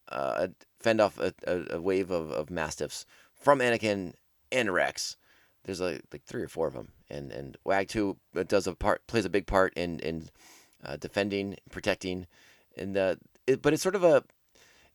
[0.10, 0.48] uh,
[0.80, 4.14] fend off a, a, a wave of, of mastiffs from Anakin
[4.52, 5.18] and Rex.
[5.64, 9.06] There's like like three or four of them, and and Wag Too does a part
[9.08, 10.30] plays a big part in in
[10.84, 12.28] uh, defending, protecting,
[12.78, 14.24] and uh, it, but it's sort of a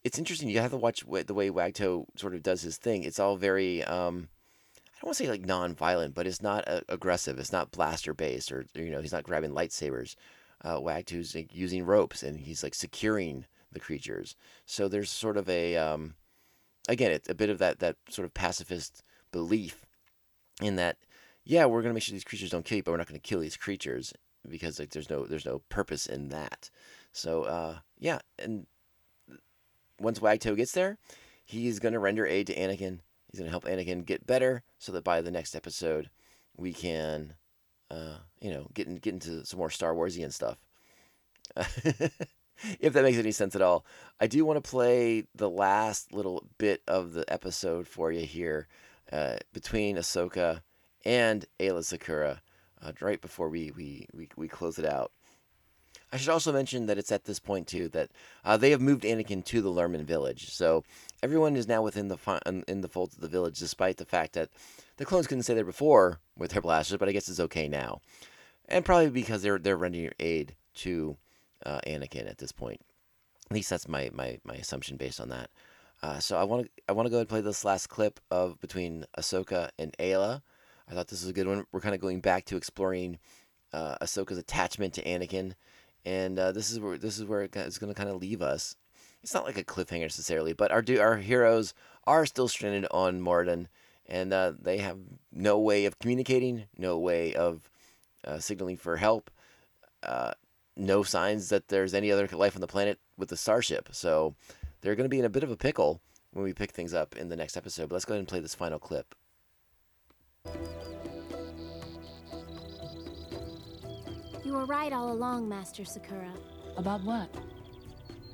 [0.02, 0.48] it's interesting.
[0.48, 3.04] You have to watch the way Wag Too sort of does his thing.
[3.04, 4.28] It's all very um,
[5.02, 7.38] I don't want to say like non-violent, but it's not uh, aggressive.
[7.38, 10.14] It's not blaster based, or you know, he's not grabbing lightsabers.
[10.64, 14.36] Uh, Wag Too's like, using ropes, and he's like securing the creatures.
[14.66, 16.14] So there's sort of a um,
[16.88, 19.86] again, it's a bit of that that sort of pacifist belief
[20.60, 20.98] in that
[21.44, 23.40] yeah, we're gonna make sure these creatures don't kill you, but we're not gonna kill
[23.40, 24.12] these creatures
[24.48, 26.70] because like there's no there's no purpose in that.
[27.12, 28.66] So uh, yeah, and
[30.00, 30.98] once Wag Too gets there,
[31.44, 33.00] he's gonna render aid to Anakin.
[33.30, 36.10] He's gonna help Anakin get better, so that by the next episode,
[36.56, 37.34] we can,
[37.90, 40.58] uh, you know, get in, get into some more Star Warsian stuff.
[42.80, 43.84] if that makes any sense at all.
[44.20, 48.68] I do want to play the last little bit of the episode for you here
[49.12, 50.60] uh, between Ahsoka
[51.04, 52.40] and Aayla Secura
[52.82, 55.12] uh, right before we, we, we, we close it out.
[56.12, 58.10] I should also mention that it's at this point too that
[58.44, 60.84] uh, they have moved Anakin to the Lurmen village, so
[61.22, 64.34] everyone is now within the fi- in the folds of the village, despite the fact
[64.34, 64.50] that
[64.98, 66.98] the clones couldn't stay there before with their blasters.
[66.98, 68.02] But I guess it's okay now,
[68.68, 71.16] and probably because they're they're rendering aid to
[71.66, 72.80] uh, Anakin at this point.
[73.50, 75.50] At least that's my my, my assumption based on that.
[76.02, 78.20] Uh, so I want to I want to go ahead and play this last clip
[78.30, 80.42] of between Ahsoka and Aayla.
[80.88, 81.64] I thought this was a good one.
[81.70, 83.18] We're kind of going back to exploring
[83.72, 85.54] uh, Ahsoka's attachment to Anakin,
[86.04, 88.74] and uh, this is where this is where it's going to kind of leave us.
[89.22, 91.72] It's not like a cliffhanger necessarily, but our do our heroes
[92.04, 93.66] are still stranded on Maridun,
[94.06, 94.98] and uh, they have
[95.30, 97.70] no way of communicating, no way of
[98.26, 99.30] uh, signaling for help.
[100.76, 103.90] No signs that there's any other life on the planet with the starship.
[103.92, 104.34] So
[104.80, 106.00] they're going to be in a bit of a pickle
[106.32, 107.88] when we pick things up in the next episode.
[107.88, 109.14] But let's go ahead and play this final clip.
[114.44, 116.30] You were right all along, Master Secura.
[116.76, 117.28] About what?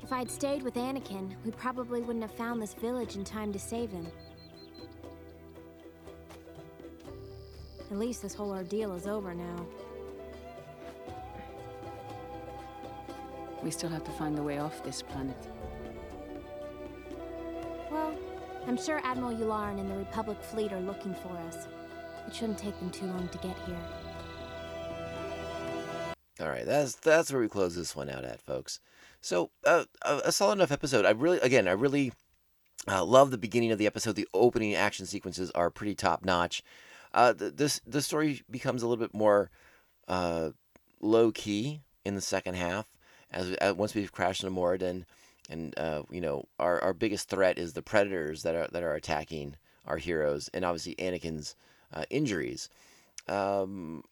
[0.02, 3.58] If I'd stayed with Anakin, we probably wouldn't have found this village in time to
[3.58, 4.06] save him.
[7.90, 9.66] At least this whole ordeal is over now.
[13.62, 15.36] We still have to find a way off this planet.
[17.90, 18.14] Well,
[18.66, 21.66] I'm sure Admiral Yularen and the Republic fleet are looking for us.
[22.26, 23.76] It shouldn't take them too long to get here.
[26.40, 28.78] All right, that's that's where we close this one out at, folks.
[29.20, 31.04] So uh, a solid enough episode.
[31.04, 32.12] I really, again, I really
[32.86, 34.14] uh, love the beginning of the episode.
[34.14, 36.62] The opening action sequences are pretty top notch.
[37.12, 39.50] Uh, the, this the story becomes a little bit more
[40.06, 40.50] uh,
[41.00, 42.86] low key in the second half
[43.30, 45.04] as, as once we've crashed into Maridun,
[45.48, 48.94] and uh, you know our, our biggest threat is the predators that are that are
[48.94, 51.54] attacking our heroes, and obviously Anakin's
[51.92, 52.68] uh, injuries.
[53.28, 54.04] Um,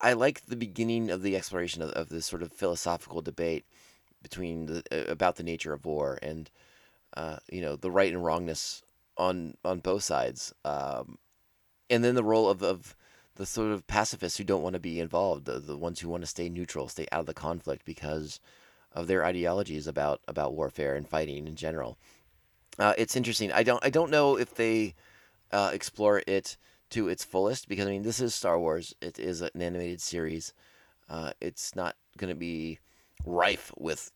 [0.00, 3.64] I like the beginning of the exploration of, of this sort of philosophical debate
[4.22, 6.50] between the uh, about the nature of war and
[7.16, 8.82] uh, you know the right and wrongness
[9.16, 11.18] on on both sides, um,
[11.90, 12.96] and then the role of, of
[13.36, 16.22] the sort of pacifists who don't want to be involved, the, the ones who want
[16.22, 18.40] to stay neutral, stay out of the conflict because
[18.92, 21.98] of their ideologies about about warfare and fighting in general.
[22.78, 23.50] Uh, it's interesting.
[23.52, 24.94] I don't I don't know if they
[25.50, 26.56] uh, explore it
[26.90, 28.94] to its fullest because I mean this is Star Wars.
[29.00, 30.52] It is an animated series.
[31.08, 32.78] Uh, it's not going to be
[33.24, 34.12] rife with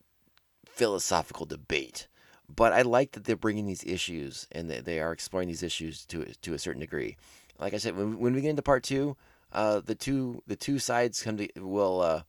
[0.66, 2.08] philosophical debate
[2.54, 6.04] but I like that they're bringing these issues and they, they are exploring these issues
[6.06, 7.16] to to a certain degree.
[7.58, 9.16] Like I said, when, when we get into part two,
[9.52, 12.22] uh, the two the two sides come to will uh,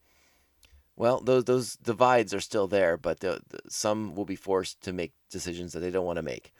[0.95, 4.93] well those those divides are still there, but the, the, some will be forced to
[4.93, 6.53] make decisions that they don't want to make.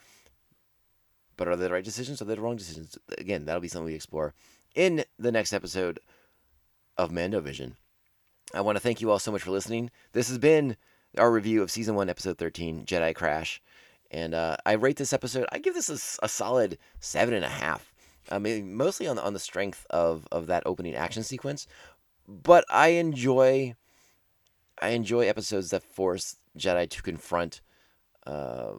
[1.38, 2.22] But are they the right decisions?
[2.22, 2.97] Are they the wrong decisions?
[3.18, 4.34] Again, that'll be something we explore
[4.76, 5.99] in the next episode
[6.97, 7.76] of Mando Vision.
[8.53, 9.91] I want to thank you all so much for listening.
[10.13, 10.78] This has been
[11.18, 13.61] our review of season one, episode 13, Jedi Crash.
[14.09, 17.49] And uh, I rate this episode, I give this a, a solid seven and a
[17.49, 17.93] half.
[18.32, 21.68] I mean, mostly on the, on the strength of, of that opening action sequence.
[22.28, 23.76] But I enjoy
[24.80, 27.62] I enjoy episodes that force Jedi to confront
[28.26, 28.74] uh,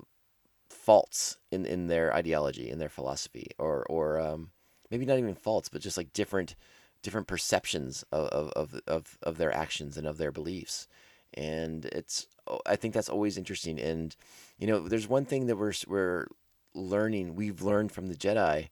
[0.69, 4.51] faults in, in their ideology, in their philosophy, or or um,
[4.91, 6.55] maybe not even faults, but just like different
[7.03, 10.89] different perceptions of, of, of, of their actions and of their beliefs.
[11.35, 12.27] And it's
[12.67, 13.79] I think that's always interesting.
[13.79, 14.15] And
[14.59, 16.27] you know, there's one thing that we're we're
[16.75, 18.69] learning, we've learned from the Jedi,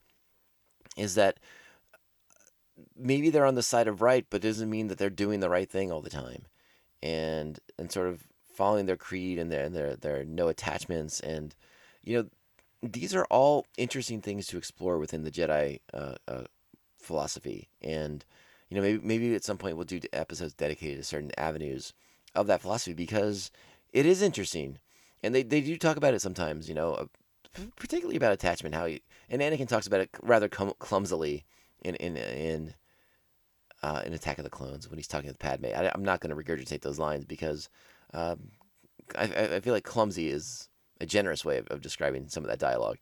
[0.97, 1.39] is that
[2.97, 5.71] maybe they're on the side of right, but doesn't mean that they're doing the right
[5.71, 6.47] thing all the time,
[7.03, 11.55] and and sort of following their creed and their their their no attachments and
[12.03, 12.27] you know
[12.83, 16.45] these are all interesting things to explore within the Jedi uh, uh,
[16.99, 18.25] philosophy, and
[18.69, 21.93] you know maybe maybe at some point we'll do episodes dedicated to certain avenues
[22.35, 23.51] of that philosophy because
[23.93, 24.79] it is interesting,
[25.23, 26.69] and they they do talk about it sometimes.
[26.69, 27.07] You know, uh,
[27.77, 28.75] particularly about attachment.
[28.75, 31.45] How he, and Anakin talks about it rather clumsily
[31.83, 32.75] in in in
[33.83, 35.67] uh, in Attack of the Clones when he's talking to Padme.
[35.67, 37.69] I, am not going to regurgitate those lines because
[38.15, 38.51] um,
[39.17, 40.69] I, I feel like clumsy is
[41.01, 42.99] a generous way of, of describing some of that dialogue.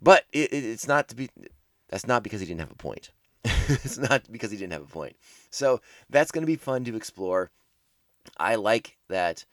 [0.00, 1.30] But it, it, it's not to be.
[1.88, 3.10] That's not because he didn't have a point.
[3.44, 5.16] it's not because he didn't have a point.
[5.50, 5.80] So
[6.10, 7.50] that's going to be fun to explore.
[8.36, 9.44] I like that.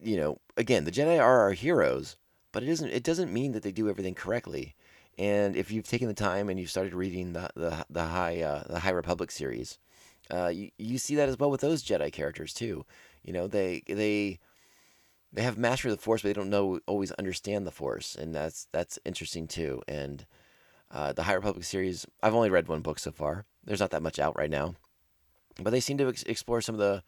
[0.00, 2.16] You know, again, the Jedi are our heroes,
[2.54, 2.90] but it doesn't.
[2.90, 4.76] It doesn't mean that they do everything correctly.
[5.18, 8.62] And if you've taken the time and you've started reading the the, the high uh,
[8.68, 9.78] the High Republic series,
[10.32, 12.86] uh, you, you see that as well with those Jedi characters too.
[13.24, 14.38] You know, they they
[15.32, 18.32] they have mastery of the Force, but they don't know always understand the Force, and
[18.32, 19.82] that's that's interesting too.
[19.88, 20.24] And
[20.92, 23.46] uh, the High Republic series, I've only read one book so far.
[23.64, 24.76] There's not that much out right now,
[25.60, 27.02] but they seem to ex- explore some of the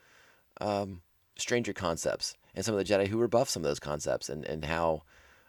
[0.61, 1.03] um,
[1.36, 4.64] stranger concepts and some of the Jedi who rebuff some of those concepts, and and
[4.64, 5.05] how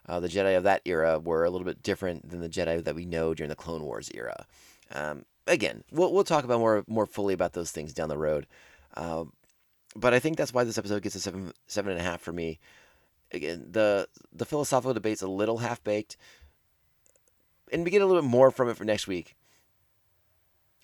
[0.08, 2.94] uh, the Jedi of that era were a little bit different than the Jedi that
[2.94, 4.46] we know during the Clone Wars era.
[4.92, 8.46] Um, again, we'll we'll talk about more more fully about those things down the road.
[8.96, 9.24] Uh,
[9.94, 12.32] but I think that's why this episode gets a seven seven and a half for
[12.32, 12.58] me.
[13.32, 16.16] Again, the the philosophical debate's a little half baked,
[17.70, 19.36] and we get a little bit more from it for next week.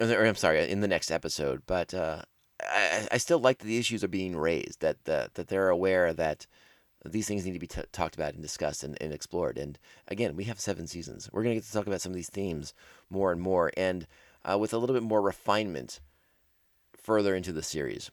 [0.00, 1.62] Or, I'm sorry, in the next episode.
[1.66, 2.22] But uh,
[2.60, 4.80] I, I still like that the issues are being raised.
[4.80, 6.46] That that, that they're aware that
[7.12, 9.58] these things need to be t- talked about and discussed and, and explored.
[9.58, 9.78] And
[10.08, 11.28] again, we have seven seasons.
[11.32, 12.74] We're going to get to talk about some of these themes
[13.10, 14.06] more and more, and
[14.44, 16.00] uh, with a little bit more refinement
[16.96, 18.10] further into the series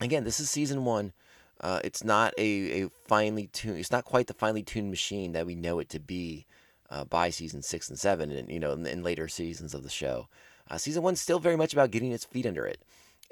[0.00, 1.12] again, this is season one.
[1.60, 3.78] Uh, it's not a, a finely tuned.
[3.78, 6.46] It's not quite the finely tuned machine that we know it to be
[6.88, 9.90] uh, by season six and seven, and you know, in, in later seasons of the
[9.90, 10.28] show.
[10.70, 12.82] Uh, season one's still very much about getting its feet under it,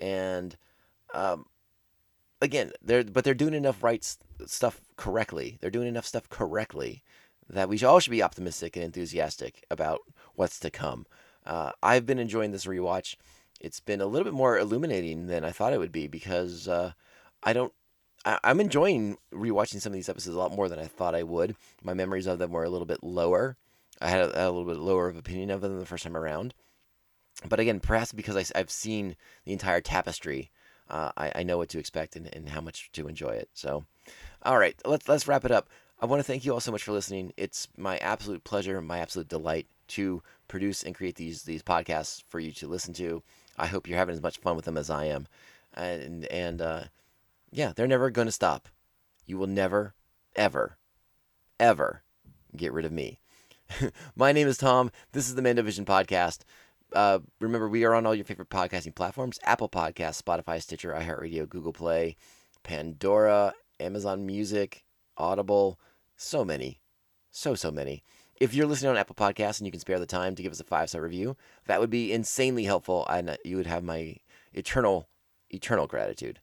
[0.01, 0.57] and
[1.15, 1.47] um,
[2.41, 4.05] again, they're but they're doing enough right
[4.47, 5.59] stuff correctly.
[5.61, 7.03] They're doing enough stuff correctly
[7.51, 10.01] that we all should be optimistic and enthusiastic about
[10.35, 11.07] what's to come.
[11.47, 13.17] Uh, I've been enjoying this rewatch
[13.61, 16.93] it's been a little bit more illuminating than I thought it would be because uh,
[17.43, 17.73] I don't.
[18.25, 21.23] I, am enjoying rewatching some of these episodes a lot more than I thought I
[21.23, 21.57] would.
[21.83, 23.57] My memories of them were a little bit lower.
[24.01, 26.55] I had a, a little bit lower of opinion of them the first time around.
[27.49, 30.51] But again, perhaps because I, have seen the entire tapestry,
[30.91, 33.49] uh, I, I, know what to expect and, and how much to enjoy it.
[33.55, 33.85] So,
[34.43, 35.69] all right, let's let's wrap it up.
[36.01, 37.33] I want to thank you all so much for listening.
[37.37, 42.41] It's my absolute pleasure, my absolute delight to produce and create these these podcasts for
[42.41, 43.23] you to listen to.
[43.59, 45.27] I hope you're having as much fun with them as I am.
[45.75, 46.85] And and uh,
[47.51, 48.69] yeah, they're never going to stop.
[49.27, 49.95] You will never,
[50.37, 50.79] ever,
[51.59, 52.03] ever
[52.57, 53.21] get rid of me.
[54.17, 54.91] My name is Tom.
[55.13, 56.41] This is the Mandovision podcast.
[56.93, 61.49] Uh, remember, we are on all your favorite podcasting platforms: Apple Podcasts, Spotify, Stitcher, iHeartRadio,
[61.49, 62.17] Google Play,
[62.63, 64.85] Pandora, Amazon Music,
[65.17, 65.79] Audible.
[66.17, 66.81] So many,
[67.31, 68.03] so so many.
[68.41, 70.61] If you're listening on Apple Podcasts and you can spare the time to give us
[70.61, 71.37] a five star review,
[71.67, 74.17] that would be insanely helpful, and you would have my
[74.53, 75.09] eternal,
[75.51, 76.41] eternal gratitude.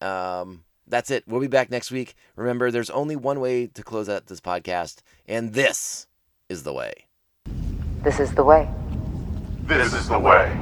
[0.00, 1.24] Um, that's it.
[1.26, 2.14] We'll be back next week.
[2.36, 6.06] Remember, there's only one way to close out this podcast, and this
[6.48, 7.06] is the way.
[8.02, 8.68] This is the way.
[9.64, 10.56] This is the way.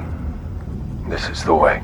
[1.07, 1.83] This is the way.